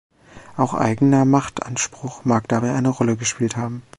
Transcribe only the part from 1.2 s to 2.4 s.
Machtanspruch